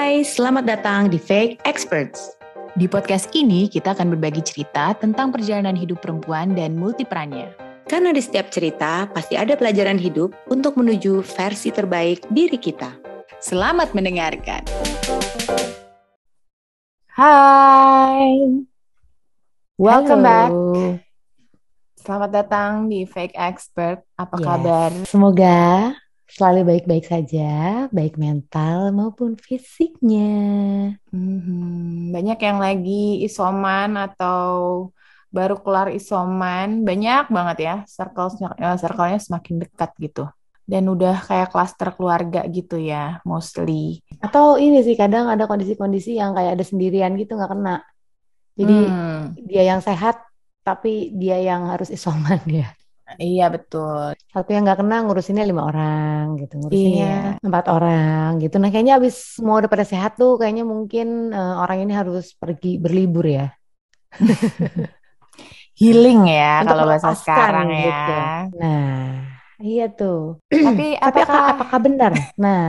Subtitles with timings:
[0.00, 2.32] Hai, selamat datang di Fake Experts.
[2.72, 7.52] Di podcast ini kita akan berbagi cerita tentang perjalanan hidup perempuan dan multiperannya.
[7.84, 12.96] Karena di setiap cerita pasti ada pelajaran hidup untuk menuju versi terbaik diri kita.
[13.44, 14.64] Selamat mendengarkan.
[17.12, 18.56] Hai.
[19.76, 20.32] Welcome Halo.
[20.32, 20.50] back.
[22.00, 24.00] Selamat datang di Fake Expert.
[24.16, 24.46] Apa Yes.
[24.48, 24.90] kabar?
[25.04, 25.92] Semoga
[26.36, 27.40] selalu baik-baik saja,
[27.96, 30.20] baik mental maupun fisiknya.
[31.10, 32.14] Mhm.
[32.14, 34.40] Banyak yang lagi isoman atau
[35.36, 36.68] baru keluar isoman.
[36.88, 37.74] Banyak banget ya.
[37.96, 40.22] Circle-nya, eh, circle-nya semakin dekat gitu.
[40.70, 43.98] Dan udah kayak klaster keluarga gitu ya, mostly.
[44.22, 47.76] Atau ini sih kadang ada kondisi-kondisi yang kayak ada sendirian gitu nggak kena.
[48.58, 50.16] Jadi Hmm, dia yang sehat
[50.66, 52.68] tapi dia yang harus isoman ya.
[53.18, 54.14] Iya betul.
[54.32, 57.42] Satu yang nggak kena ngurusinnya lima orang gitu, ngurusinnya Iya.
[57.46, 58.54] empat orang gitu.
[58.62, 62.68] Nah kayaknya abis semua udah pada sehat tuh kayaknya mungkin eh, orang ini harus pergi
[62.84, 63.46] berlibur ya.
[65.80, 68.12] Healing ya Untuk kalau bahasa sekarang gitu.
[68.12, 68.26] ya.
[68.60, 68.96] Nah
[69.60, 70.18] iya tuh.
[70.50, 72.12] Tapi Tapi apakah, apakah benar?
[72.36, 72.60] Nah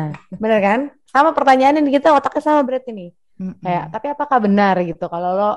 [0.42, 0.80] benar kan?
[1.12, 3.10] Sama pertanyaannya kita otaknya sama berarti nih.
[3.42, 3.58] Mm-mm.
[3.64, 5.50] Kayak, tapi apakah benar gitu kalau lo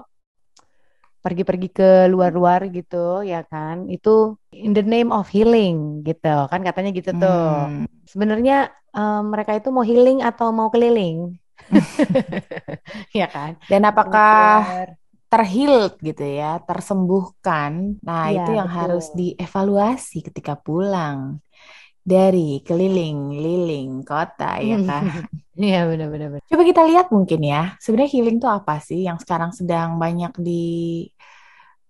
[1.25, 2.97] pergi-pergi ke luar-luar gitu,
[3.33, 3.77] ya kan?
[3.95, 4.11] Itu
[4.65, 5.77] in the name of healing
[6.09, 7.39] gitu, kan katanya gitu tuh.
[7.75, 7.87] Hmm.
[8.13, 8.55] Sebenarnya
[8.97, 11.17] eh, mereka itu mau healing atau mau keliling?
[13.19, 13.57] Ya kan?
[13.71, 14.65] Dan apakah
[15.33, 17.99] terhealed gitu ya, tersembuhkan?
[18.07, 18.79] Nah, Iya, itu yang betul.
[18.79, 21.41] harus dievaluasi ketika pulang
[22.13, 25.05] dari keliling-liling kota ya kan.
[25.55, 26.29] Iya benar-benar.
[26.51, 30.51] Coba kita lihat mungkin ya, sebenarnya healing itu apa sih yang sekarang sedang banyak di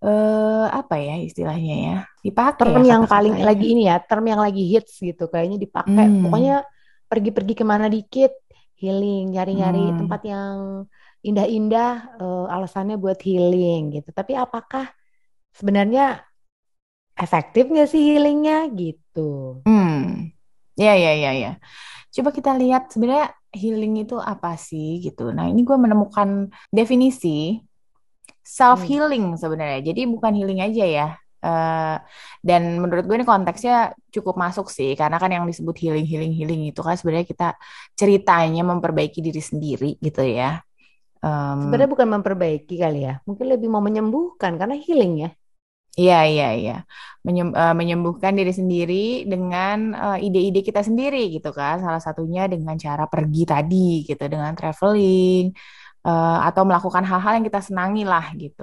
[0.04, 1.94] eh apa ya istilahnya ya?
[2.26, 3.46] Dipakai Term ya yang paling kata-katanya.
[3.48, 6.06] lagi ini ya, term yang lagi hits gitu, kayaknya dipakai.
[6.06, 6.22] Hmm.
[6.22, 6.54] Pokoknya
[7.10, 8.32] pergi-pergi ke mana dikit,
[8.80, 9.98] healing, nyari-nyari Hmm.
[10.00, 10.56] tempat yang
[11.28, 14.08] indah-indah, eh, alasannya buat healing gitu.
[14.18, 14.84] Tapi apakah
[15.58, 16.04] sebenarnya
[17.24, 19.20] efektif nggak sih healingnya gitu?
[19.66, 19.83] Hmm,
[20.78, 21.52] ya ya ya ya.
[22.14, 25.30] Coba kita lihat sebenarnya healing itu apa sih gitu.
[25.36, 27.62] Nah ini gue menemukan definisi
[28.44, 29.80] self healing sebenarnya.
[29.82, 31.08] Jadi bukan healing aja ya.
[31.44, 31.96] Eh,
[32.40, 36.72] dan menurut gue ini konteksnya cukup masuk sih karena kan yang disebut healing healing healing
[36.72, 37.48] itu kan sebenarnya kita
[37.92, 40.64] ceritanya memperbaiki diri sendiri gitu ya.
[41.20, 45.30] Em, Sebenarnya bukan memperbaiki kali ya, mungkin lebih mau menyembuhkan karena healing ya.
[46.00, 46.72] Iya, iya, iya.
[47.26, 48.94] Menyem- eh, menyembuhkan diri sendiri
[49.32, 51.74] dengan eh, ide-ide kita sendiri gitu kan.
[51.84, 53.76] Salah satunya dengan cara pergi tadi
[54.08, 55.42] gitu, dengan traveling
[56.08, 58.62] eh, atau melakukan hal-hal yang kita senangi lah gitu.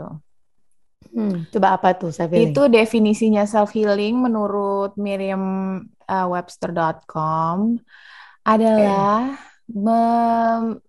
[1.15, 2.51] Hmm, coba apa tuh self healing?
[2.53, 7.57] Itu definisinya self healing menurut Merriam-Webster.com
[8.43, 9.37] adalah
[9.71, 10.81] mem-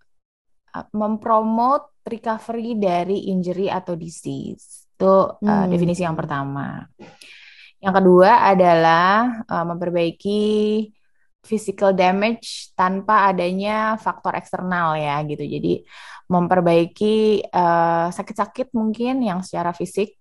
[0.93, 4.82] mempromote recovery dari injury atau disease.
[5.03, 5.67] Itu uh, Hmm.
[5.67, 6.87] definisi yang pertama.
[7.83, 10.41] Yang kedua adalah uh, memperbaiki
[11.43, 15.43] physical damage tanpa adanya faktor eksternal ya gitu.
[15.43, 15.83] Jadi
[16.31, 20.15] memperbaiki uh, sakit-sakit mungkin yang secara fisik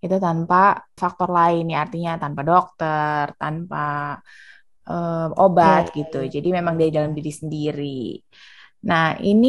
[0.00, 4.16] itu tanpa faktor lain ya artinya tanpa dokter, tanpa
[4.88, 6.20] uh, obat Iya, gitu.
[6.40, 8.16] Jadi memang dari dalam diri sendiri.
[8.90, 9.48] Nah, ini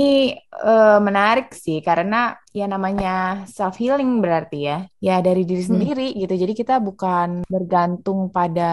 [0.68, 2.16] eh, menarik sih karena
[2.58, 3.10] ya namanya
[3.56, 4.76] self healing berarti ya,
[5.08, 5.70] ya dari diri Hmm.
[5.72, 6.34] sendiri gitu.
[6.44, 8.64] Jadi kita bukan bergantung pada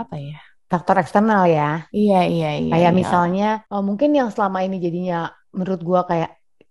[0.00, 0.36] apa ya?
[0.72, 1.88] Faktor eksternal ya.
[1.96, 2.98] Iya, iya, iya, Kayak iya.
[3.00, 5.16] misalnya, oh, mungkin yang selama ini jadinya
[5.56, 6.30] menurut gua kayak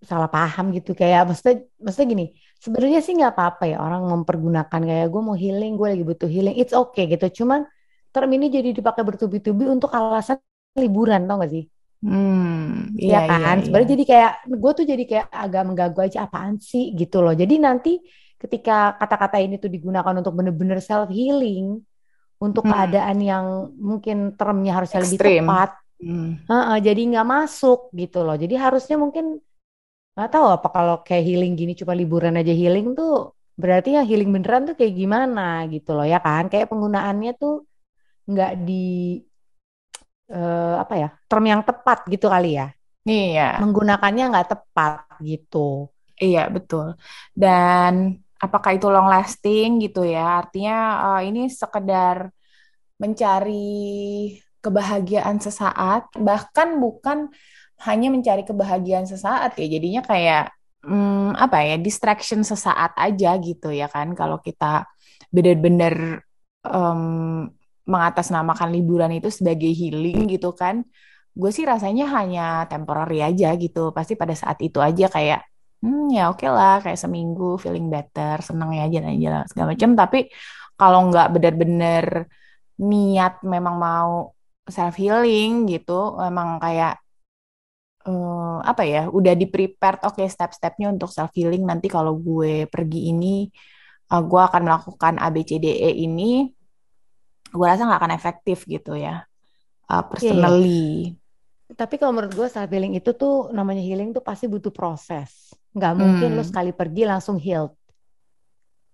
[0.10, 0.90] salah paham gitu.
[1.02, 2.26] Kayak maksudnya, maksudnya gini,
[2.64, 6.56] sebenarnya sih nggak apa-apa ya orang mempergunakan kayak gue mau healing, gue lagi butuh healing,
[6.62, 7.26] it's okay gitu.
[7.44, 7.60] Cuman
[8.14, 10.38] term ini jadi dipakai bertubi-tubi untuk alasan
[10.78, 11.64] liburan, tau gak sih?
[12.02, 13.56] Hmm, Ya iya, iya, kan?
[13.62, 13.64] iya.
[13.64, 14.32] Sebenarnya jadi kayak
[14.62, 17.34] gue tuh jadi kayak agak mengganggu aja apaan sih gitu loh.
[17.42, 17.90] Jadi nanti
[18.42, 21.66] ketika kata-kata ini tuh digunakan untuk bener-bener self healing
[22.46, 22.72] untuk Hmm.
[22.72, 23.46] keadaan yang
[23.90, 25.28] mungkin termnya harusnya lebih Ekstrim.
[25.28, 25.70] tepat,
[26.02, 26.36] Hmm.
[26.50, 28.36] Heeh, jadi nggak masuk gitu loh.
[28.44, 29.26] Jadi harusnya mungkin
[30.16, 33.12] nggak tahu apa kalau kayak healing gini cuma liburan aja healing tuh
[33.62, 35.42] berarti yang healing beneran tuh kayak gimana
[35.74, 36.44] gitu loh ya kan?
[36.52, 37.54] Kayak penggunaannya tuh
[38.32, 38.74] nggak di
[40.34, 42.66] eh, apa ya term yang tepat gitu kali ya.
[43.08, 44.94] Iya, Menggunakannya nggak tepat
[45.30, 45.58] gitu.
[46.24, 46.86] iya betul.
[47.42, 47.94] Dan
[48.44, 50.20] apakah itu long lasting gitu ya?
[50.42, 50.74] Artinya
[51.06, 52.18] eh, ini sekedar
[53.04, 53.54] mencari
[54.64, 57.30] kebahagiaan sesaat, bahkan bukan
[57.88, 59.66] hanya mencari kebahagiaan sesaat ya.
[59.78, 60.44] Jadinya kayak
[60.84, 64.12] hmm, apa ya, distraction sesaat aja gitu ya kan.
[64.18, 64.86] Kalau kita
[65.30, 66.24] benar-benar
[66.66, 67.02] em,
[67.88, 70.84] mengatasnamakan liburan itu sebagai healing gitu kan,
[71.40, 73.96] gue sih rasanya hanya temporary aja gitu.
[73.96, 75.40] Pasti pada saat itu aja kayak,
[75.84, 79.92] hmm ya oke lah, kayak seminggu feeling better, seneng ya jalan-jalan segala macam.
[79.96, 80.20] Tapi
[80.80, 82.06] kalau nggak benar-benar
[82.78, 84.12] niat memang mau
[84.68, 87.00] self healing gitu, memang kayak
[88.08, 91.64] uh, apa ya, udah di prepared, oke okay, step-stepnya untuk self healing.
[91.64, 93.48] Nanti kalau gue pergi ini,
[94.12, 96.48] uh, gue akan melakukan ABCDE ini,
[97.52, 99.24] gue rasa nggak akan efektif gitu ya,
[99.88, 101.14] uh, personally.
[101.14, 105.52] Yeah, tapi kalau menurut gue self healing itu tuh namanya healing tuh pasti butuh proses.
[105.76, 106.38] Nggak mungkin hmm.
[106.40, 107.76] lo sekali pergi langsung healed.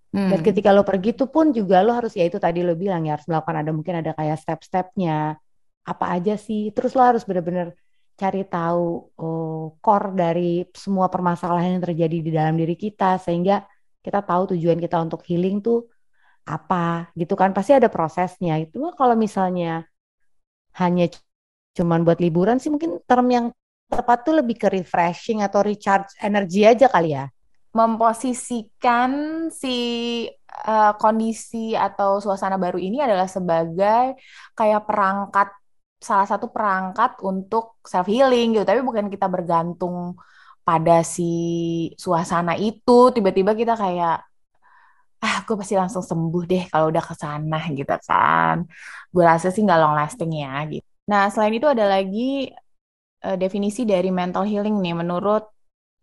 [0.10, 0.34] Hmm.
[0.34, 3.14] Dan ketika lo pergi tuh pun juga lo harus ya itu tadi lo bilang ya
[3.18, 5.38] harus melakukan ada mungkin ada kayak step-stepnya
[5.86, 6.74] apa aja sih.
[6.74, 7.78] Terus lo harus bener-bener
[8.18, 13.66] cari tahu oh, core dari semua permasalahan yang terjadi di dalam diri kita sehingga
[14.02, 15.93] kita tahu tujuan kita untuk healing tuh
[16.44, 19.88] apa gitu kan pasti ada prosesnya itu kalau misalnya
[20.76, 21.08] hanya
[21.74, 23.46] cuman buat liburan sih mungkin term yang
[23.90, 27.30] tepat tuh lebih ke refreshing atau recharge energi aja kali ya.
[27.74, 29.12] Memposisikan
[29.50, 29.78] si
[30.66, 34.18] uh, kondisi atau suasana baru ini adalah sebagai
[34.54, 35.50] kayak perangkat
[35.98, 38.66] salah satu perangkat untuk self healing gitu.
[38.66, 40.18] Tapi bukan kita bergantung
[40.62, 41.34] pada si
[41.98, 44.22] suasana itu tiba-tiba kita kayak
[45.24, 48.68] ah gue pasti langsung sembuh deh kalau udah ke sana gitu kan.
[49.08, 50.84] Gue rasa sih nggak long lasting ya gitu.
[51.08, 52.52] Nah, selain itu ada lagi
[53.24, 55.48] uh, definisi dari mental healing nih menurut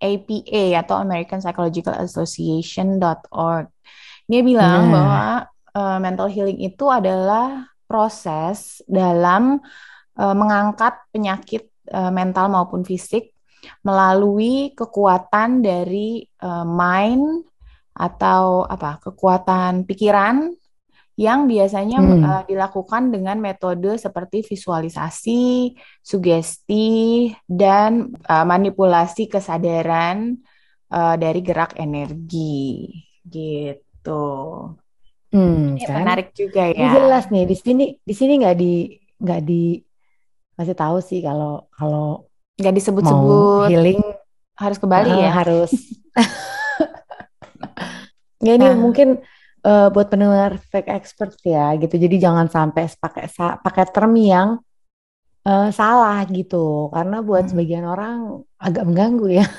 [0.00, 3.68] APA atau American Psychological Association.org.
[4.24, 4.92] Dia bilang nah.
[4.92, 5.24] bahwa
[5.76, 9.60] uh, mental healing itu adalah proses dalam
[10.16, 13.36] uh, mengangkat penyakit uh, mental maupun fisik
[13.84, 17.49] melalui kekuatan dari uh, mind
[18.00, 20.56] atau apa kekuatan pikiran
[21.20, 22.22] yang biasanya hmm.
[22.24, 30.40] uh, dilakukan dengan metode seperti visualisasi, sugesti, dan uh, manipulasi kesadaran
[30.88, 32.88] uh, dari gerak energi,
[33.28, 34.24] gitu.
[35.28, 36.00] Hmm, Ini kan?
[36.00, 36.88] menarik juga ya.
[36.88, 38.72] Ini jelas nih di sini di sini nggak di
[39.20, 39.76] nggak di
[40.56, 44.00] masih tahu sih kalau kalau nggak disebut-sebut healing
[44.56, 45.68] harus ke Bali uh, ya harus.
[48.40, 48.76] ya ini nah.
[48.76, 49.20] mungkin
[49.64, 51.96] uh, buat pendengar fake expert ya gitu.
[51.96, 53.26] Jadi jangan sampai pakai
[53.60, 54.60] pakai term yang
[55.44, 56.88] uh, salah gitu.
[56.92, 57.50] Karena buat hmm.
[57.52, 59.46] sebagian orang agak mengganggu ya.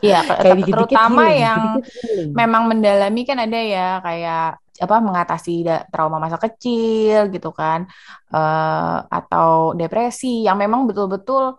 [0.00, 6.38] Iya, terutama healing, yang dikit memang mendalami kan ada ya kayak apa mengatasi trauma masa
[6.38, 7.90] kecil gitu kan
[8.30, 11.58] uh, atau depresi yang memang betul-betul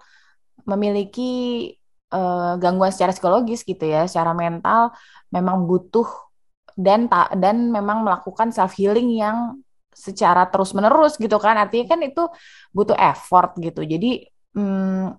[0.64, 1.70] memiliki
[2.16, 4.96] uh, gangguan secara psikologis gitu ya, secara mental
[5.32, 6.08] memang butuh
[6.76, 9.60] dan tak dan memang melakukan self healing yang
[9.92, 11.60] secara terus menerus gitu kan.
[11.60, 12.24] Artinya kan itu
[12.72, 13.84] butuh effort gitu.
[13.84, 15.16] Jadi hmm,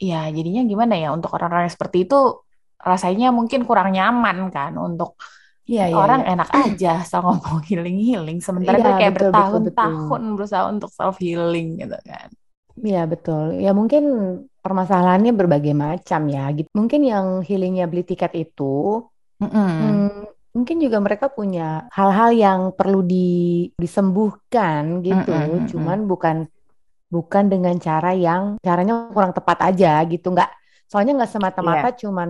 [0.00, 2.44] ya jadinya gimana ya untuk orang-orang seperti itu
[2.76, 5.16] rasanya mungkin kurang nyaman kan untuk
[5.64, 6.36] ya, ya, orang ya.
[6.36, 11.96] enak aja asal ngomong healing healing sementara ya, kayak bertahun-tahun berusaha untuk self healing gitu
[12.04, 12.28] kan.
[12.76, 13.56] Iya betul.
[13.56, 14.04] Ya mungkin
[14.66, 16.50] permasalahannya berbagai macam ya.
[16.50, 16.66] Gitu.
[16.74, 19.06] Mungkin yang healingnya beli tiket itu
[19.38, 19.70] mm -mm.
[19.70, 20.26] Hmm,
[20.56, 25.66] mungkin juga mereka punya hal-hal yang perlu di, disembuhkan gitu, mm -hmm.
[25.70, 26.36] cuman bukan
[27.06, 30.50] bukan dengan cara yang caranya kurang tepat aja gitu, nggak
[30.90, 31.98] soalnya nggak semata-mata yeah.
[32.02, 32.28] cuman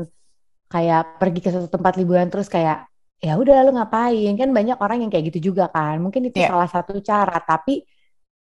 [0.69, 2.85] kayak pergi ke satu tempat liburan terus kayak
[3.17, 6.53] ya udah lu ngapain kan banyak orang yang kayak gitu juga kan, mungkin itu yeah.
[6.53, 7.89] salah satu cara, tapi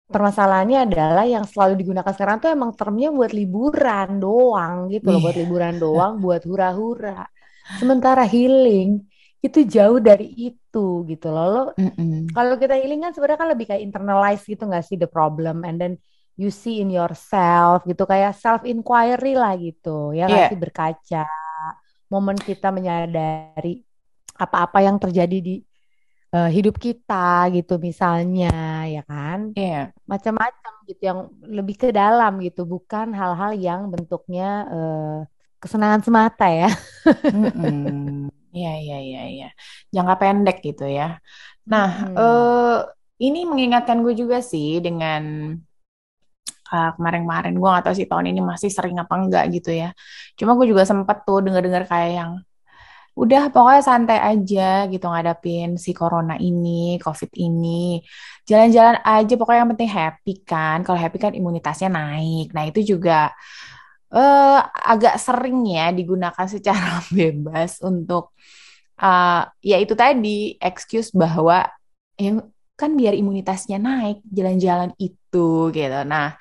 [0.09, 5.25] permasalahannya adalah yang selalu digunakan sekarang tuh emang termnya buat liburan doang gitu loh, yeah.
[5.25, 7.25] buat liburan doang, buat hura-hura.
[7.81, 9.01] Sementara healing
[9.41, 11.47] itu jauh dari itu gitu loh.
[11.49, 12.21] Lo mm -mm.
[12.33, 15.81] kalau kita healing kan sebenarnya kan lebih kayak internalize gitu nggak sih the problem and
[15.81, 15.95] then
[16.35, 20.51] you see in yourself gitu kayak self inquiry lah gitu ya yeah.
[20.51, 21.25] sih berkaca
[22.11, 23.87] momen kita menyadari
[24.35, 25.55] apa-apa yang terjadi di
[26.35, 29.95] uh, hidup kita gitu misalnya ya kan yeah.
[30.11, 35.19] macam-macam gitu yang lebih ke dalam gitu bukan hal-hal yang bentuknya uh,
[35.63, 36.69] kesenangan semata ya.
[38.55, 39.49] Iya, iya, iya, iya.
[39.91, 41.19] Jangka pendek gitu ya.
[41.67, 42.15] Nah, hmm.
[42.15, 42.79] eh,
[43.27, 45.51] ini mengingatkan gue juga sih dengan
[46.71, 47.59] uh, kemarin-kemarin.
[47.59, 49.91] Gue gak tahu sih tahun ini masih sering apa enggak gitu ya.
[50.39, 52.31] Cuma gue juga sempet tuh denger-dengar kayak yang
[53.15, 58.03] udah pokoknya santai aja gitu ngadapin si corona ini, covid ini.
[58.43, 60.83] Jalan-jalan aja pokoknya yang penting happy kan.
[60.83, 62.51] Kalau happy kan imunitasnya naik.
[62.51, 63.31] Nah, itu juga
[64.11, 68.35] uh, agak sering ya digunakan secara bebas untuk
[68.99, 71.71] uh, ya itu tadi excuse bahwa
[72.19, 72.43] ya
[72.75, 75.99] kan biar imunitasnya naik jalan-jalan itu gitu.
[76.03, 76.35] Nah,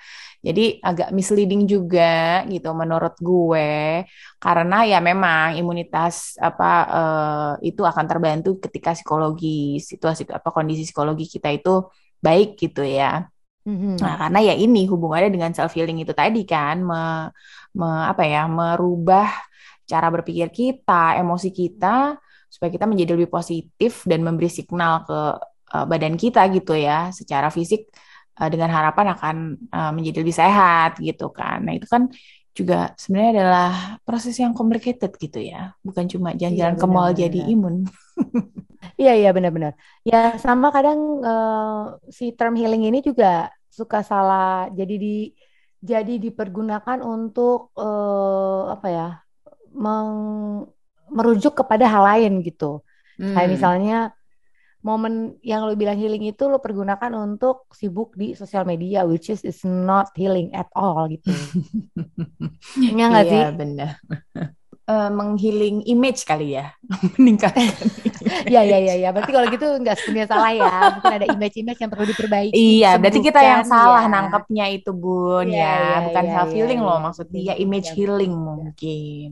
[0.44, 4.04] Jadi agak misleading juga gitu menurut gue
[4.44, 11.32] karena ya memang imunitas apa uh, itu akan terbantu ketika psikologi situasi apa kondisi psikologi
[11.32, 11.88] kita itu
[12.20, 13.24] baik gitu ya.
[13.64, 13.96] Mm-hmm.
[14.04, 17.32] Nah, karena ya ini hubungannya dengan self healing itu tadi kan me,
[17.80, 19.32] me, apa ya merubah
[19.88, 22.20] cara berpikir kita, emosi kita
[22.52, 25.20] supaya kita menjadi lebih positif dan memberi signal ke
[25.72, 27.88] uh, badan kita gitu ya secara fisik
[28.40, 29.36] uh, dengan harapan akan
[29.70, 31.66] uh, menjadi lebih sehat gitu kan.
[31.66, 32.10] Nah, itu kan
[32.54, 33.72] juga sebenarnya adalah
[34.06, 35.74] proses yang complicated gitu ya.
[35.82, 37.76] Bukan cuma jalan-jalan iya, ke mall jadi imun.
[38.94, 39.74] Iya iya benar-benar.
[40.06, 45.16] Ya sama kadang uh, si term healing ini juga suka salah jadi di
[45.84, 49.08] jadi dipergunakan untuk uh, apa ya
[49.74, 50.14] meng,
[51.10, 52.86] merujuk kepada hal lain gitu.
[53.18, 53.34] Hmm.
[53.34, 53.98] Kayak misalnya
[54.84, 59.42] momen yang lo bilang healing itu lo pergunakan untuk sibuk di sosial media which is
[59.48, 61.32] is not healing at all gitu.
[62.80, 63.40] Iya nggak sih?
[63.40, 63.92] Iya benar
[64.88, 66.76] uh, menghealing image kali ya
[67.20, 67.70] meningkatkan
[68.48, 71.92] ya ya ya ya berarti kalau gitu nggak sepenuhnya salah ya mungkin ada image-image yang
[71.92, 74.12] perlu diperbaiki iya berarti kita yang salah ya.
[74.12, 77.04] nangkepnya itu bun ya, ya, ya bukan ya, self healing ya, loh ya.
[77.04, 78.42] maksudnya ya image ya, healing ya.
[78.44, 79.28] mungkin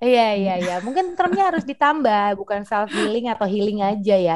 [0.00, 4.34] Iya iya iya, mungkin termnya harus ditambah, bukan self healing atau healing aja ya.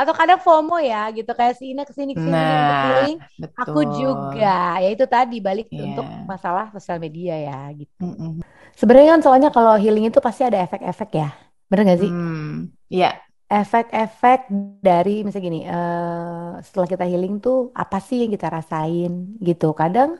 [0.00, 3.60] Atau kadang FOMO ya, gitu kayak si Ina ke sini ke sini nah, healing, betul.
[3.68, 4.80] aku juga.
[4.80, 5.92] Ya itu tadi balik yeah.
[5.92, 8.00] untuk masalah sosial media ya, gitu.
[8.00, 8.32] Mm -mm.
[8.72, 11.36] Sebenarnya kan soalnya kalau healing itu pasti ada efek-efek ya,
[11.68, 12.08] bener gak sih?
[12.08, 13.20] Hmm, iya.
[13.44, 14.48] Efek-efek
[14.80, 19.76] dari misalnya gini, uh, setelah kita healing tuh apa sih yang kita rasain gitu.
[19.76, 20.16] Kadang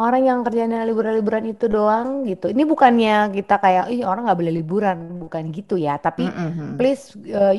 [0.00, 2.48] orang yang kerjanya liburan-liburan itu doang gitu.
[2.48, 4.96] Ini bukannya kita kayak, ih orang nggak boleh liburan,
[5.28, 6.00] bukan gitu ya.
[6.00, 6.70] Tapi mm -hmm.
[6.80, 7.52] please uh,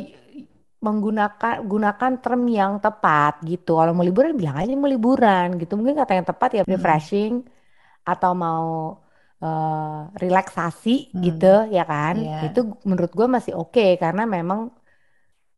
[0.83, 3.77] menggunakan gunakan term yang tepat gitu.
[3.77, 5.77] Kalau mau liburan bilang aja mau liburan gitu.
[5.77, 8.11] Mungkin kata yang tepat ya refreshing mm -hmm.
[8.11, 9.03] atau mau
[9.43, 11.21] uh, relaksasi hmm.
[11.23, 12.15] gitu ya kan.
[12.17, 12.49] Yeah.
[12.49, 14.71] Itu menurut gue masih oke okay, karena memang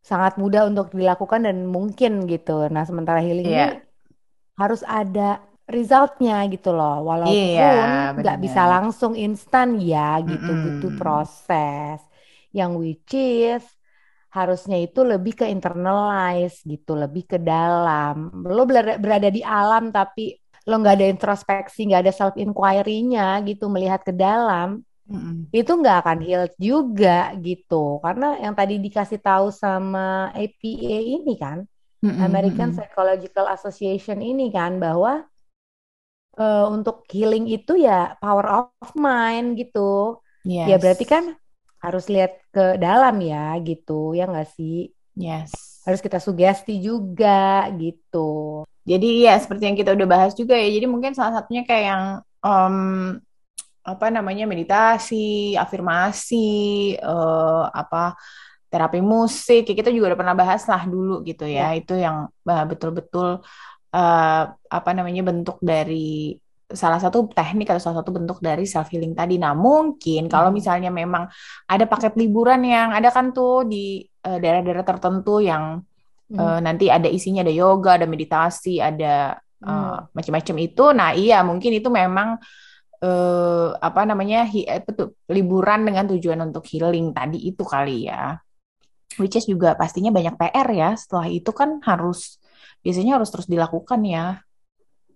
[0.01, 2.65] sangat mudah untuk dilakukan dan mungkin gitu.
[2.69, 3.69] Nah sementara healing yeah.
[3.73, 3.81] ini
[4.57, 10.63] harus ada resultnya gitu loh walaupun iya, nggak bisa langsung instan ya gitu mm -mm.
[10.65, 11.99] butuh proses
[12.53, 13.65] yang which is
[14.29, 20.37] harusnya itu lebih ke internalize gitu lebih ke dalam lo berada, di alam tapi
[20.69, 25.49] lo nggak ada introspeksi nggak ada self inquiry-nya gitu melihat ke dalam mm-hmm.
[25.49, 31.65] itu nggak akan heal juga gitu karena yang tadi dikasih tahu sama APA ini kan.
[32.05, 35.25] American Psychological Association ini kan bahwa
[36.37, 40.19] uh, untuk healing itu ya power of mind gitu.
[40.45, 40.69] Yes.
[40.69, 41.33] Ya berarti kan
[41.81, 44.93] harus lihat ke dalam ya gitu, ya nggak sih?
[45.17, 45.81] Yes.
[45.85, 48.63] Harus kita sugesti juga gitu.
[48.85, 50.69] Jadi ya seperti yang kita udah bahas juga ya.
[50.69, 52.03] Jadi mungkin salah satunya kayak yang
[52.45, 52.77] um,
[53.85, 58.17] apa namanya meditasi, afirmasi, uh, apa
[58.69, 59.65] terapi musik.
[59.69, 61.73] Kita juga udah pernah bahas lah dulu gitu ya.
[61.73, 61.81] ya.
[61.81, 63.45] Itu yang betul-betul uh,
[64.67, 66.35] apa namanya bentuk dari
[66.65, 69.37] salah satu teknik atau salah satu bentuk dari self healing tadi.
[69.37, 70.57] Nah, mungkin kalau hmm.
[70.57, 71.29] misalnya memang
[71.69, 75.79] ada paket liburan yang ada kan tuh di daerah daerah-daerah tertentu yang
[76.33, 76.37] hmm.
[76.37, 79.97] uh, nanti ada isinya ada yoga, ada meditasi, ada uh, hmm.
[80.17, 80.85] macam-macam itu.
[80.91, 82.41] Nah, iya mungkin itu memang
[83.05, 88.41] uh, apa namanya hi, betul, liburan dengan tujuan untuk healing tadi itu kali ya.
[89.15, 90.89] Which is juga pastinya banyak PR ya.
[90.97, 92.41] Setelah itu kan harus
[92.85, 94.37] biasanya harus terus dilakukan ya.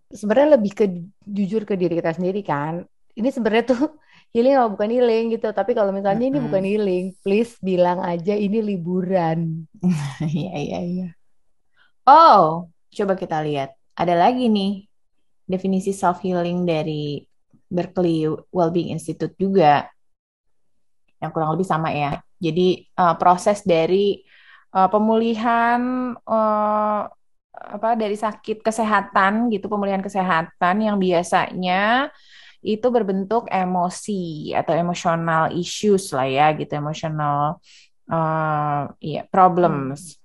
[0.10, 0.86] Sebenarnya lebih ke
[1.22, 2.82] jujur ke diri kita sendiri kan.
[3.14, 3.94] Ini sebenarnya tuh
[4.34, 5.54] healing atau bukan healing gitu.
[5.54, 6.42] Tapi kalau misalnya mm -hmm.
[6.42, 9.70] ini bukan healing, please bilang aja ini liburan.
[10.26, 11.08] Iya iya iya.
[12.10, 13.78] Oh, coba kita lihat.
[13.94, 14.90] Ada lagi nih
[15.46, 17.22] definisi self healing dari
[17.70, 19.86] Berkeley Wellbeing Institute juga
[21.22, 22.18] yang kurang lebih sama ya.
[22.42, 24.26] Jadi uh, proses dari
[24.74, 27.04] uh, pemulihan uh,
[27.60, 32.08] apa dari sakit kesehatan gitu pemulihan kesehatan yang biasanya
[32.60, 37.60] itu berbentuk emosi atau emotional issues lah ya gitu emotional
[38.12, 40.20] uh, ya problems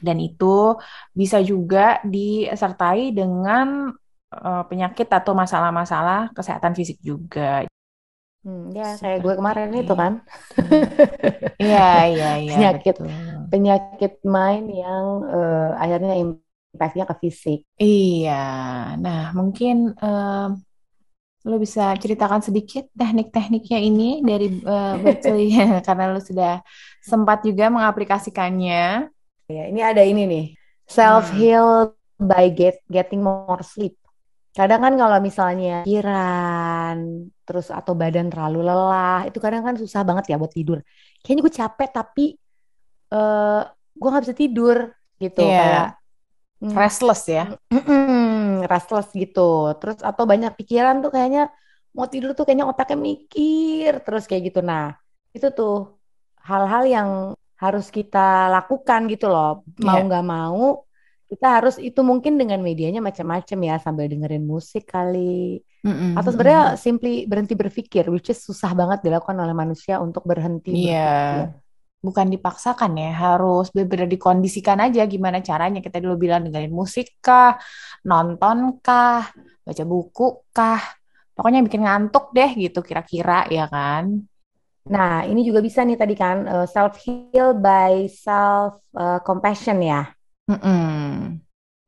[0.00, 0.76] dan itu
[1.12, 3.92] bisa juga disertai dengan
[4.32, 7.68] uh, penyakit atau masalah-masalah kesehatan fisik juga.
[8.40, 10.24] Hmm, ya kayak gue kemarin itu kan.
[11.60, 12.52] Iya iya iya.
[12.56, 17.60] Penyakit betul penyakit mind yang uh, akhirnya impactnya ke fisik.
[17.76, 20.54] Iya, nah mungkin uh,
[21.40, 24.96] lo bisa ceritakan sedikit teknik-tekniknya ini dari uh,
[25.86, 26.62] karena lo sudah
[27.02, 29.10] sempat juga mengaplikasikannya.
[29.50, 30.46] Ya, ini ada ini nih
[30.86, 32.26] self heal hmm.
[32.26, 33.94] by get, getting more sleep.
[34.50, 40.34] kadang kan kalau misalnya pikiran terus atau badan terlalu lelah itu kadang kan susah banget
[40.34, 40.82] ya buat tidur
[41.22, 42.24] kayaknya gue capek tapi
[43.12, 43.62] uh,
[43.94, 44.76] gue nggak bisa tidur
[45.20, 45.58] gitu Iya.
[45.60, 45.86] kayak
[46.64, 47.44] mm, Restless ya.
[48.66, 51.48] restless gitu terus atau banyak pikiran tuh kayaknya
[51.96, 54.94] mau tidur tuh kayaknya otaknya mikir terus kayak gitu nah
[55.34, 55.98] itu tuh
[56.44, 57.08] hal-hal yang
[57.58, 60.06] harus kita lakukan gitu loh mau Iya.
[60.08, 60.84] nggak mau
[61.30, 66.76] kita harus itu mungkin dengan medianya macam-macam ya sambil dengerin musik kali Mm-mm, atau sebenarnya
[66.76, 71.00] simply berhenti berpikir which is susah banget dilakukan oleh manusia untuk berhenti Iya.
[71.00, 71.69] berpikir
[72.00, 75.78] Bukan dipaksakan ya, harus benar-benar dikondisikan aja gimana caranya.
[75.84, 77.60] Kita dulu bilang dengerin musik kah,
[78.08, 79.28] nonton kah,
[79.66, 80.24] baca buku
[80.56, 80.80] kah.
[81.36, 84.04] Pokoknya bikin ngantuk deh gitu kira-kira ya kan.
[84.94, 86.36] nah ini juga bisa nih tadi kan
[86.74, 88.80] self heal by self
[89.28, 90.00] compassion ya
[90.50, 91.40] Mm-mm.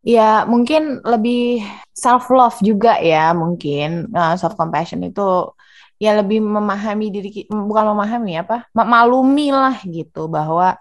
[0.02, 1.62] Ya, mungkin lebih
[1.94, 5.22] self love juga ya, mungkin self compassion itu
[6.02, 10.74] ya lebih memahami diri bukan memahami apa, maklumi lah gitu bahwa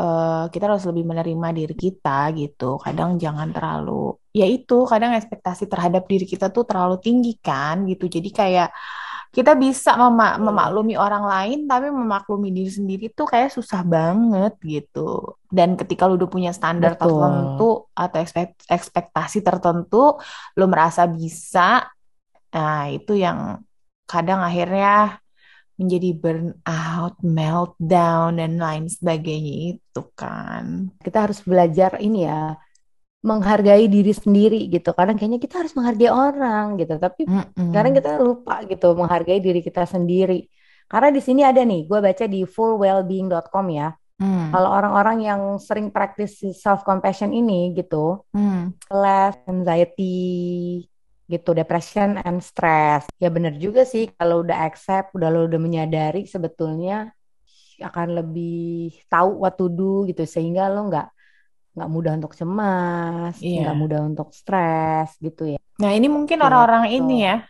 [0.00, 2.80] eh, kita harus lebih menerima diri kita gitu.
[2.80, 8.08] Kadang jangan terlalu, ya itu kadang ekspektasi terhadap diri kita tuh terlalu tinggi kan gitu.
[8.08, 8.70] Jadi kayak
[9.30, 15.38] kita bisa mema- memaklumi orang lain, tapi memaklumi diri sendiri tuh kayak susah banget gitu.
[15.46, 17.14] Dan ketika lu udah punya standar Betul.
[17.14, 20.18] tertentu atau ekspek- ekspektasi tertentu,
[20.58, 21.86] lu merasa bisa,
[22.50, 23.62] nah itu yang
[24.10, 25.22] kadang akhirnya
[25.80, 30.64] menjadi burnout, meltdown, dan lain sebagainya itu kan.
[31.00, 32.52] kita harus belajar ini ya
[33.20, 37.68] menghargai diri sendiri gitu kadang kayaknya kita harus menghargai orang gitu tapi Mm-mm.
[37.68, 40.48] Sekarang kita lupa gitu menghargai diri kita sendiri.
[40.90, 43.88] Karena di sini ada nih, gue baca di fullwellbeing.com ya.
[44.20, 50.18] Hmm, Kalau orang-orang yang sering praktis self compassion ini gitu, hmm, less anxiety
[51.30, 53.06] gitu, depression and stress.
[53.16, 57.14] Ya bener juga sih kalau udah accept, udah lo udah menyadari sebetulnya
[57.80, 61.08] akan lebih tahu what to do gitu sehingga lo nggak
[61.70, 63.62] nggak mudah untuk cemas, Iya.
[63.64, 65.58] nggak mudah untuk stres gitu ya.
[65.78, 66.44] Nah, ini mungkin Gitu.
[66.44, 67.46] orang-orang ini ya,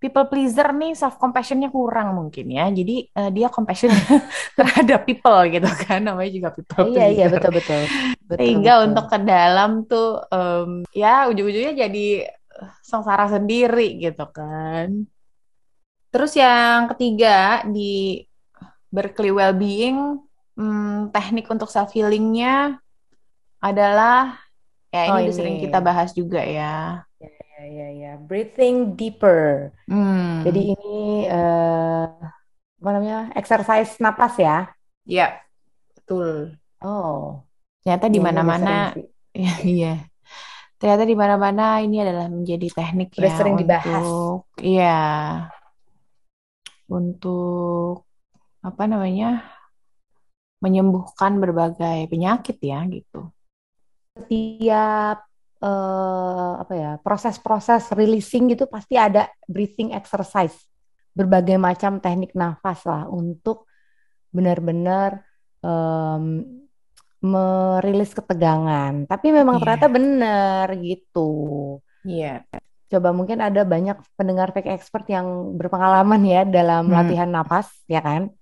[0.00, 2.66] people pleaser nih self compassionnya kurang mungkin ya.
[2.72, 3.92] Jadi eh, dia compassion
[4.58, 7.32] terhadap people gitu kan, namanya juga people Iya iya pleaser.
[7.38, 7.82] betul betul.
[8.26, 8.86] Betul, Sehingga betul.
[8.90, 12.06] untuk ke dalam tuh em, ya ujung-ujungnya jadi
[12.90, 14.88] sengsara sendiri gitu kan.
[16.12, 18.24] Terus yang ketiga di
[18.88, 19.98] Berkeley Wellbeing,
[20.56, 22.80] hmm, teknik untuk self healingnya
[23.60, 24.38] adalah
[24.94, 25.64] ya ini Oh, udah sering ini.
[25.64, 27.04] kita bahas juga ya.
[27.20, 28.10] Ya, ya, ya.
[28.22, 29.72] Breathing deeper.
[29.90, 30.46] Hmm.
[30.46, 32.06] Jadi ini eh,
[32.80, 33.18] apa namanya?
[33.34, 34.70] Exercise napas ya.
[35.08, 35.42] Ya,
[35.96, 36.58] betul.
[36.82, 37.44] Oh,
[37.82, 38.70] Ternyata di ya, ini udah mana-mana,
[39.34, 39.92] ya, iya.
[40.78, 43.98] Ternyata di mana-mana ini adalah menjadi teknik Udah ya sering dibahas.
[43.98, 45.02] untuk, iya,
[46.86, 48.06] untuk
[48.62, 49.42] apa namanya,
[50.62, 53.30] menyembuhkan berbagai penyakit ya gitu.
[54.18, 55.26] Setiap
[55.58, 60.54] eh, apa ya proses-proses releasing gitu pasti ada breathing exercise.
[61.10, 63.66] Berbagai macam teknik nafas lah untuk
[64.30, 65.26] benar-benar
[65.66, 66.46] em,
[67.18, 69.06] merilis ketegangan.
[69.06, 69.62] Tapi memang Iya.
[69.62, 71.30] ternyata benar gitu.
[72.06, 72.46] Iya.
[72.88, 76.94] Coba mungkin ada banyak pendengar fake expert yang berpengalaman ya dalam Hmm.
[76.96, 78.32] latihan napas, ya kan?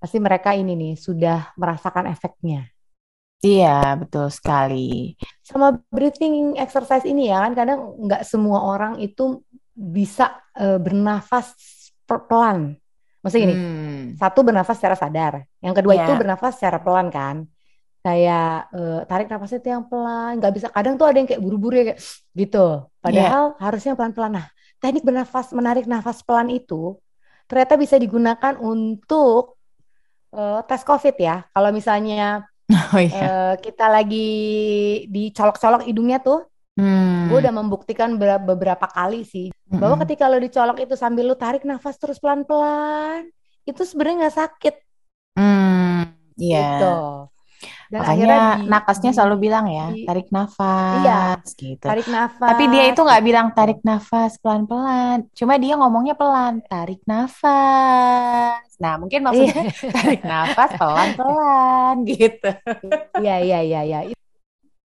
[0.00, 2.70] Pasti mereka ini nih sudah merasakan efeknya.
[3.40, 5.16] Iya, betul sekali.
[5.44, 9.40] Sama breathing exercise ini ya kan, kadang nggak semua orang itu
[9.72, 11.56] bisa eh, bernafas
[12.04, 12.76] pelan.
[13.24, 14.04] Maksudnya gini, Hmm.
[14.16, 16.16] satu bernafas secara sadar, yang kedua itu Ya.
[16.20, 17.36] bernafas secara pelan kan.
[18.00, 20.66] Kayak eh, tarik nafasnya itu yang pelan, nggak bisa.
[20.72, 22.00] Kadang tuh ada yang kayak buru-buru ya kayak
[22.40, 22.58] gitu.
[23.04, 24.32] Padahal harusnya pelan-pelan.
[24.40, 24.46] Nah,
[24.80, 26.96] teknik bernafas, menarik nafas pelan itu
[27.50, 29.58] ternyata bisa digunakan untuk
[30.34, 31.36] eh, tes COVID ya.
[31.54, 32.44] Kalau misalnya
[32.94, 33.28] Oh iya.
[33.28, 34.28] eh, kita lagi
[35.10, 36.46] dicolok-colok hidungnya tuh,
[36.78, 37.28] Hmm.
[37.28, 40.02] gue udah membuktikan ber- beberapa kali sih bahwa Mm-mm.
[40.06, 43.28] ketika lo dicolok itu sambil lo tarik nafas terus pelan-pelan,
[43.68, 44.74] itu sebenarnya nggak sakit
[45.36, 46.02] Hmm,
[46.38, 46.58] iya.
[46.58, 47.29] gitu.
[47.90, 51.12] Dan Makanya akhirnya di, nakasnya di- selalu bilang ya, di- tarik nafas Iya,
[51.58, 51.86] gitu.
[51.86, 52.48] tarik nafas.
[52.50, 55.18] Tapi dia itu nggak bilang tarik nafas pelan-pelan.
[55.38, 58.70] Cuma dia ngomongnya pelan, tarik nafas.
[58.82, 62.48] Nah, mungkin maksudnya Iya, tarik nafas pelan-pelan gitu.
[63.18, 63.98] iya, iya, iya, iya.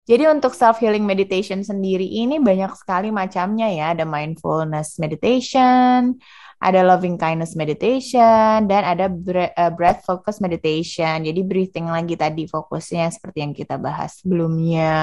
[0.10, 3.84] Jadi untuk self healing meditation sendiri ini banyak sekali macamnya ya.
[3.96, 6.18] Ada mindfulness meditation,
[6.62, 11.26] ada loving kindness meditation, dan ada eh, breath focus meditation.
[11.26, 14.94] Jadi breathing lagi tadi fokusnya seperti yang kita bahas sebelumnya.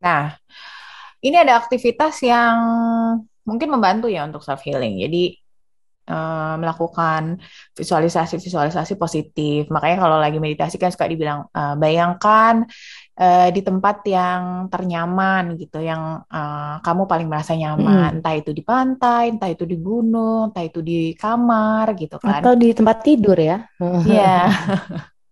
[0.00, 0.36] Nah,
[1.20, 2.56] ini ada aktivitas yang
[3.44, 5.04] mungkin membantu ya untuk self healing.
[5.04, 5.43] Jadi
[6.08, 7.40] uh, melakukan
[7.76, 9.68] visualisasi-visualisasi positif.
[9.72, 12.64] Makanya kalau lagi meditasi kan suka dibilang uh, bayangkan
[13.16, 18.16] uh, di tempat yang ternyaman gitu, yang uh, kamu paling merasa nyaman, mm.
[18.20, 22.40] entah itu di pantai, entah itu di gunung, entah itu di kamar gitu kan.
[22.44, 23.64] Atau di tempat tidur ya.
[23.82, 24.48] Iya.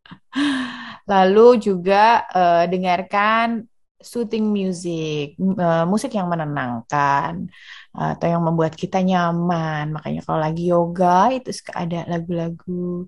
[1.12, 3.66] Lalu juga uh, dengarkan
[4.02, 7.46] soothing music, uh, musik yang menenangkan
[7.92, 9.92] atau yang membuat kita nyaman.
[9.92, 13.07] Makanya kalau lagi yoga itu suka ada lagu-lagu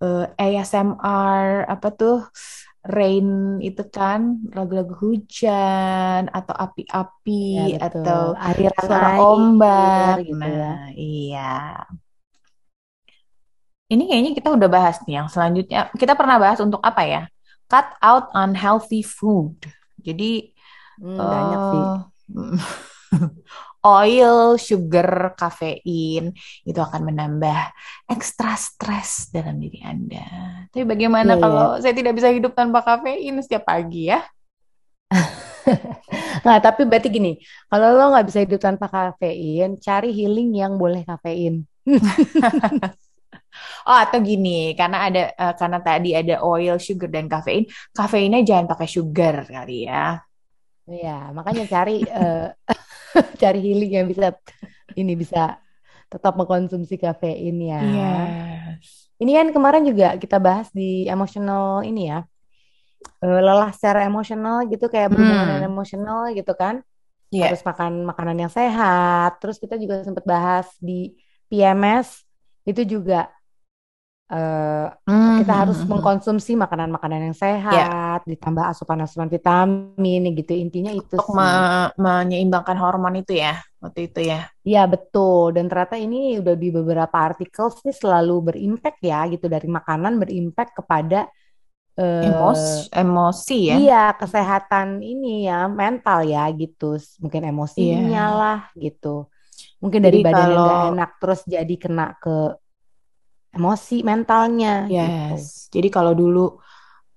[0.00, 2.24] uh, ASMR apa tuh
[2.84, 10.20] rain itu kan lagu-lagu hujan atau api-api ya, atau air suara ombak.
[10.24, 10.72] Gitu nah, ya.
[10.92, 11.56] iya.
[13.88, 15.92] Ini kayaknya kita udah bahas nih yang selanjutnya.
[15.96, 17.22] Kita pernah bahas untuk apa ya?
[17.68, 19.56] Cut out unhealthy food.
[20.00, 20.52] Jadi
[21.00, 21.84] hmm, uh, banyak sih.
[23.84, 26.32] oil, sugar, kafein
[26.64, 27.60] itu akan menambah
[28.08, 30.26] ekstra stres dalam diri Anda.
[30.72, 31.80] Tapi bagaimana yeah, kalau yeah.
[31.84, 34.24] saya tidak bisa hidup tanpa kafein setiap pagi ya?
[36.46, 37.36] nah, tapi berarti gini,
[37.68, 41.68] kalau lo nggak bisa hidup tanpa kafein, cari healing yang boleh kafein.
[43.88, 48.64] oh, atau gini, karena ada uh, karena tadi ada oil, sugar dan kafein, kafeinnya jangan
[48.64, 50.24] pakai sugar kali ya.
[50.84, 52.52] Iya, makanya cari uh,
[53.42, 54.34] cari healing yang bisa
[54.98, 55.58] ini bisa
[56.10, 57.80] tetap mengkonsumsi kafein ya.
[57.82, 59.10] Yes.
[59.18, 62.22] Ini kan kemarin juga kita bahas di emosional ini ya.
[63.20, 65.70] Uh, lelah secara emosional gitu kayak berhubungan hmm.
[65.70, 66.82] emosional gitu kan.
[67.34, 67.50] Yeah.
[67.50, 69.42] Harus makan makanan yang sehat.
[69.42, 71.18] Terus kita juga sempat bahas di
[71.50, 72.22] PMS
[72.64, 73.28] itu juga
[74.24, 75.44] Uh, mm-hmm.
[75.44, 78.16] kita harus hmm, mengkonsumsi makanan-makanan yang sehat, yeah.
[78.24, 84.48] ditambah asupan-asupan vitamin, gitu intinya itu untuk me- menyeimbangkan hormon itu ya, waktu itu ya.
[84.64, 89.68] Iya betul, dan ternyata ini udah di beberapa artikel sih selalu berimpact ya, gitu dari
[89.68, 91.28] makanan berimpact kepada
[92.00, 93.74] uh, emosi, emosi ya.
[93.76, 98.28] Iya kesehatan ini ya, mental ya gitu, mungkin emosinya yeah.
[98.32, 99.28] lah gitu.
[99.84, 100.52] Mungkin dari badan kalau...
[100.56, 102.56] yang gak enak terus jadi kena ke
[103.54, 104.90] emosi mentalnya.
[104.90, 104.98] Gitu.
[104.98, 105.70] Yes.
[105.70, 105.80] Gitu.
[105.80, 106.58] Jadi kalau dulu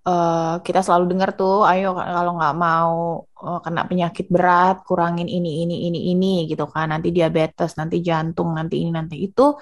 [0.07, 2.95] uh, kita selalu dengar tuh, ayo kalau nggak mau
[3.25, 6.93] uh, kena penyakit berat, kurangin ini ini ini ini gitu kan.
[6.93, 9.57] Nanti diabetes, nanti jantung, nanti ini nanti itu.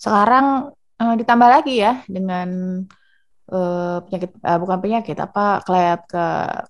[0.00, 0.70] Sekarang
[1.02, 2.48] uh, ditambah lagi ya dengan
[3.52, 6.26] uh, penyakit uh, bukan penyakit apa kelihatan ke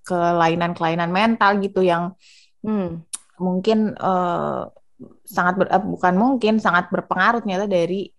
[0.09, 2.17] kelainan-kelainan mental gitu yang
[2.65, 3.05] hmm,
[3.41, 4.69] mungkin uh,
[5.25, 8.11] sangat ber, uh, bukan mungkin sangat berpengaruh ternyata dari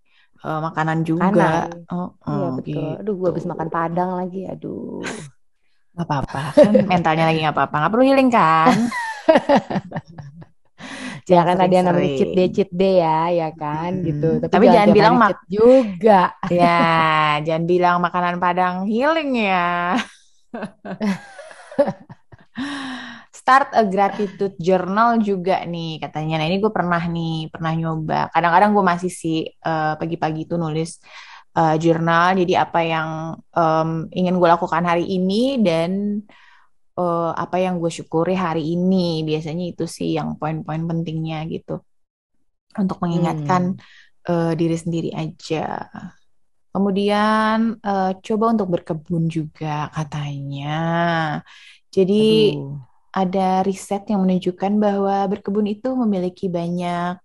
[0.45, 1.69] uh, makanan juga.
[1.89, 2.65] Oh, oh, iya betul.
[2.65, 2.99] Gitu.
[3.01, 4.41] Aduh, gue habis makan padang lagi.
[4.49, 5.01] Aduh.
[5.91, 7.75] Gak apa-apa kan mentalnya lagi gak apa-apa.
[7.83, 8.71] Gak perlu healing kan?
[11.27, 14.03] kan tadi yang namanya cheat day cheat day ya ya kan hmm.
[14.03, 19.95] gitu tapi, tapi jangan, jangan bilang mak juga ya jangan bilang makanan padang healing ya
[23.41, 26.37] start a gratitude journal juga nih katanya.
[26.37, 28.29] Nah ini gue pernah nih, pernah nyoba.
[28.29, 31.01] Kadang-kadang gue masih sih uh, pagi-pagi itu nulis
[31.57, 32.37] uh, jurnal.
[32.37, 33.09] Jadi apa yang
[33.57, 36.21] um, ingin gue lakukan hari ini dan
[37.01, 39.25] uh, apa yang gue syukuri hari ini.
[39.25, 41.81] Biasanya itu sih yang poin-poin pentingnya gitu.
[42.77, 44.29] Untuk mengingatkan hmm.
[44.29, 45.89] uh, diri sendiri aja.
[46.71, 50.77] Kemudian uh, coba untuk berkebun juga katanya.
[51.89, 57.19] Jadi Aduh ada riset yang menunjukkan bahwa berkebun itu memiliki banyak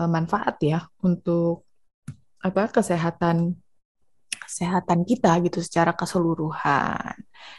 [0.00, 1.68] uh, manfaat ya untuk
[2.40, 3.56] apa kesehatan
[4.46, 7.12] kesehatan kita gitu secara keseluruhan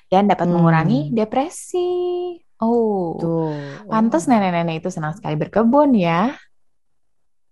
[0.10, 0.54] dan dapat hmm.
[0.56, 2.40] mengurangi depresi.
[2.58, 3.54] Oh, Tuh.
[3.86, 6.34] pantas nenek-nenek itu senang sekali berkebun ya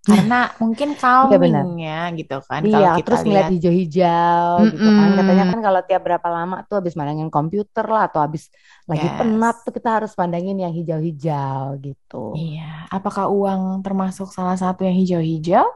[0.06, 4.70] karena mungkin calming ya gitu kan iya, kalau kita terus ngeliat hijau-hijau mm -mm.
[4.70, 5.10] gitu kan.
[5.18, 8.48] Katanya kan kalau tiap berapa lama tuh habis mandangin komputer lah atau habis
[8.86, 9.16] lagi yes.
[9.18, 12.24] penat tuh kita harus pandangin yang hijau-hijau gitu.
[12.38, 15.66] Iya apakah uang termasuk salah satu yang hijau-hijau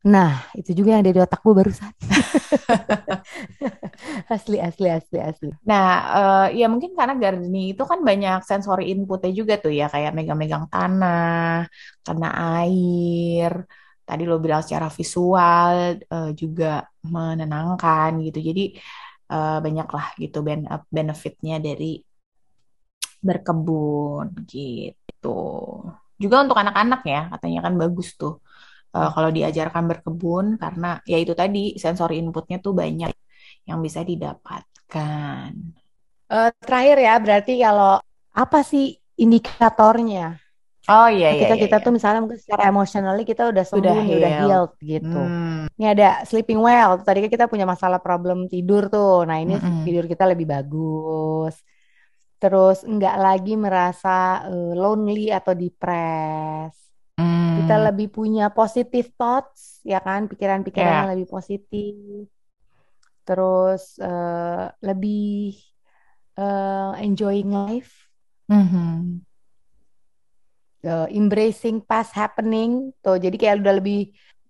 [0.00, 1.92] Nah, itu juga yang ada di otak gue barusan.
[4.34, 5.52] asli, asli, asli, asli.
[5.68, 5.86] Nah,
[6.16, 10.72] uh, ya mungkin karena gardening itu kan banyak sensory inputnya juga tuh ya, kayak megang-megang
[10.72, 11.68] tanah,
[12.00, 12.28] kena
[12.64, 13.68] air.
[14.08, 18.40] Tadi lo bilang secara visual uh, juga menenangkan gitu.
[18.40, 18.80] Jadi
[19.28, 20.40] uh, banyaklah gitu
[20.88, 22.00] benefitnya dari
[23.20, 25.36] berkebun gitu.
[26.16, 28.40] Juga untuk anak-anak ya, katanya kan bagus tuh
[28.94, 33.12] uh, kalau diajarkan berkebun karena ya itu tadi sensori inputnya tuh banyak
[33.66, 35.50] yang bisa didapatkan.
[36.30, 37.98] Uh, terakhir ya berarti kalau
[38.34, 40.38] apa sih indikatornya.
[40.88, 41.44] Oh iya iya.
[41.44, 41.84] Ketika iya, kita iya.
[41.84, 44.42] tuh misalnya mungkin secara emotionally kita udah sembuh Udah nih, udah healed.
[44.48, 45.20] healed gitu.
[45.20, 45.62] Hmm.
[45.76, 46.98] Ini ada sleeping well.
[47.04, 49.22] Tadi kan kita punya masalah problem tidur tuh.
[49.28, 49.84] Nah, ini Mm-mm.
[49.86, 51.54] tidur kita lebih bagus.
[52.40, 56.74] Terus nggak lagi merasa eh, lonely atau depres.
[57.56, 57.86] Kita Hmm.
[57.90, 60.30] lebih punya positive thoughts, ya kan?
[60.30, 61.00] Pikiran-pikiran Ya.
[61.04, 62.26] yang lebih positif.
[63.26, 65.54] Terus eh, lebih
[66.40, 67.92] eh, enjoying life,
[68.48, 69.22] Mhm.
[70.84, 72.92] eh, embracing past happening.
[73.04, 73.98] Tuh, jadi kayak udah lebih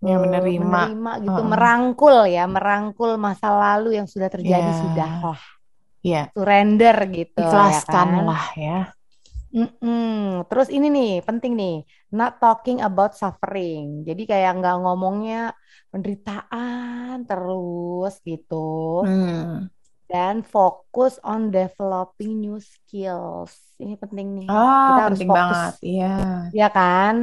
[0.01, 0.81] Ya, menerima.
[0.81, 1.51] menerima gitu, Heeh.
[1.53, 4.81] merangkul ya, merangkul masa lalu yang sudah terjadi Ya.
[4.83, 5.41] sudah lah,
[6.01, 8.09] Ya, surrender gitu ya kan.
[8.09, 8.77] ikhlaskanlah ya.
[9.51, 10.47] Mm-mm.
[10.49, 11.75] Terus ini nih penting nih,
[12.15, 14.07] not talking about suffering.
[14.09, 15.51] Jadi kayak nggak ngomongnya
[15.91, 18.55] penderitaan terus gitu,
[19.03, 19.67] Hmm.
[20.11, 23.55] dan fokus on developing new skills.
[23.83, 24.49] Ini penting nih.
[24.51, 25.73] Oh, Kita harus penting fokus, banget.
[25.87, 26.07] Iya.
[26.51, 27.15] ya kan?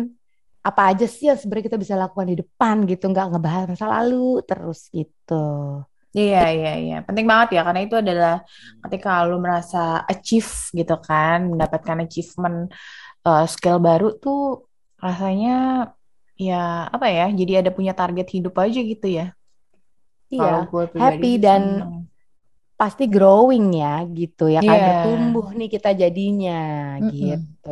[0.68, 4.44] Apa aja sih yang sebenarnya kita bisa lakukan di depan gitu, nggak ngebahas masa lalu
[4.48, 5.34] terus gitu.
[6.18, 6.96] Iya, iya, iya.
[7.08, 8.32] Penting banget ya, karena itu adalah
[8.84, 9.78] ketika lu merasa
[10.12, 12.58] achieve gitu kan, mendapatkan achievement
[13.28, 14.38] eh, skill baru tuh
[15.06, 15.50] rasanya
[16.48, 16.56] ya
[16.96, 19.24] apa ya, jadi ada punya target hidup aja gitu ya.
[20.38, 21.94] Kalau Iya, gue pribadi happy dan seneng.
[22.80, 24.88] pasti growing ya gitu ya kan, Iya.
[24.88, 26.54] bertumbuh nih kita jadinya
[27.00, 27.12] Mm-mm.
[27.12, 27.70] gitu.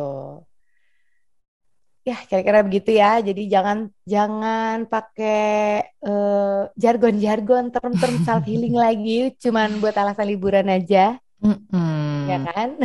[2.06, 3.18] Ya, kira-kira begitu ya.
[3.18, 11.18] Jadi jangan jangan pakai eh, jargon-jargon term-term self healing lagi, cuman buat alasan liburan aja,
[11.42, 12.30] Mm-mm.
[12.30, 12.78] ya kan?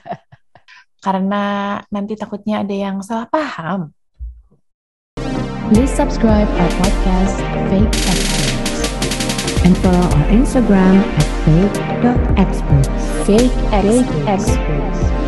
[1.04, 1.44] Karena
[1.92, 3.92] nanti takutnya ada yang salah paham.
[5.68, 7.36] Please subscribe our podcast,
[7.68, 8.80] Fake Experts,
[9.68, 12.88] and follow our Instagram at fake.experts.
[13.28, 15.21] Fake experts.